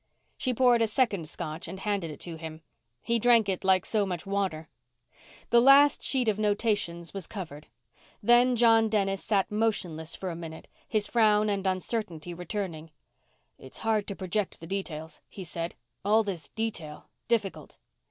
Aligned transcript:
She 0.35 0.51
poured 0.51 0.81
a 0.81 0.87
second 0.87 1.29
Scotch 1.29 1.67
and 1.67 1.79
handed 1.79 2.09
it 2.09 2.19
to 2.21 2.35
him. 2.35 2.61
He 3.03 3.19
drank 3.19 3.47
it 3.47 3.63
like 3.63 3.85
so 3.85 4.03
much 4.03 4.25
water. 4.25 4.67
The 5.51 5.61
last 5.61 6.01
sheet 6.01 6.27
of 6.27 6.39
notations 6.39 7.13
was 7.13 7.27
covered. 7.27 7.67
Then 8.23 8.55
John 8.55 8.89
Dennis 8.89 9.23
sat 9.23 9.51
motionless 9.51 10.15
for 10.15 10.31
a 10.31 10.35
minute, 10.35 10.67
his 10.87 11.05
frown 11.05 11.51
and 11.51 11.67
uncertainty 11.67 12.33
returning. 12.33 12.89
"It's 13.59 13.77
hard 13.77 14.07
to 14.07 14.15
project 14.15 14.59
the 14.59 14.65
details," 14.65 15.21
he 15.29 15.43
said. 15.43 15.75
"All 16.03 16.23
this 16.23 16.47
detail. 16.49 17.09
Difficult." 17.27 17.77